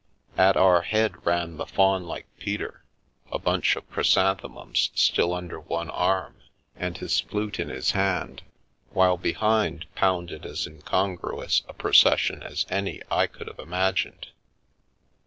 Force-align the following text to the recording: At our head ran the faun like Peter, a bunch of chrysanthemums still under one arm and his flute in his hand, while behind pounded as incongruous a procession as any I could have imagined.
At 0.35 0.57
our 0.57 0.81
head 0.81 1.27
ran 1.27 1.57
the 1.57 1.67
faun 1.67 2.07
like 2.07 2.25
Peter, 2.39 2.83
a 3.31 3.37
bunch 3.37 3.75
of 3.75 3.87
chrysanthemums 3.91 4.89
still 4.95 5.31
under 5.31 5.59
one 5.59 5.91
arm 5.91 6.37
and 6.75 6.97
his 6.97 7.19
flute 7.19 7.59
in 7.59 7.69
his 7.69 7.91
hand, 7.91 8.41
while 8.93 9.15
behind 9.17 9.85
pounded 9.93 10.43
as 10.43 10.65
incongruous 10.65 11.61
a 11.69 11.73
procession 11.73 12.41
as 12.41 12.65
any 12.67 13.03
I 13.11 13.27
could 13.27 13.45
have 13.45 13.59
imagined. 13.59 14.29